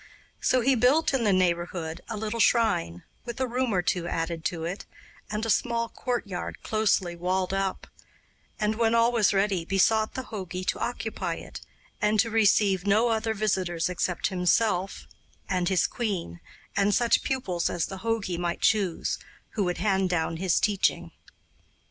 [0.39, 4.43] So he built in the neighbourhood a little shrine, with a room or two added
[4.45, 4.87] to it,
[5.29, 7.85] and a small courtyard closely walled up;
[8.59, 11.61] and, when all was ready, besought the jogi to occupy it,
[12.01, 15.05] and to receive no other visitors except himself
[15.47, 16.39] and his queen
[16.75, 19.19] and such pupils as the jogi might choose,
[19.51, 21.11] who would hand down his teaching.